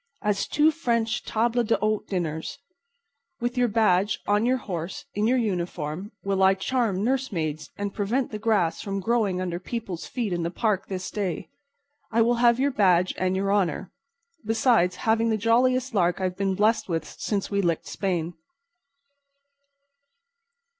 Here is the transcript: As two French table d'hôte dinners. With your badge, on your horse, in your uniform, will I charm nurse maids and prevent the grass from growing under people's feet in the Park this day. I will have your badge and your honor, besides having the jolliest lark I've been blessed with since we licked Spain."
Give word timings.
As 0.23 0.47
two 0.47 0.71
French 0.71 1.23
table 1.25 1.63
d'hôte 1.63 2.07
dinners. 2.07 2.57
With 3.39 3.55
your 3.55 3.67
badge, 3.67 4.17
on 4.25 4.47
your 4.47 4.57
horse, 4.57 5.05
in 5.13 5.27
your 5.27 5.37
uniform, 5.37 6.11
will 6.23 6.41
I 6.41 6.55
charm 6.55 7.03
nurse 7.03 7.31
maids 7.31 7.69
and 7.77 7.93
prevent 7.93 8.31
the 8.31 8.39
grass 8.39 8.81
from 8.81 8.99
growing 8.99 9.39
under 9.39 9.59
people's 9.59 10.07
feet 10.07 10.33
in 10.33 10.41
the 10.41 10.49
Park 10.49 10.87
this 10.87 11.11
day. 11.11 11.49
I 12.11 12.23
will 12.23 12.37
have 12.41 12.59
your 12.59 12.71
badge 12.71 13.13
and 13.19 13.35
your 13.35 13.51
honor, 13.51 13.91
besides 14.43 14.95
having 15.05 15.29
the 15.29 15.37
jolliest 15.37 15.93
lark 15.93 16.19
I've 16.19 16.35
been 16.35 16.55
blessed 16.55 16.89
with 16.89 17.05
since 17.05 17.51
we 17.51 17.61
licked 17.61 17.85
Spain." 17.85 18.33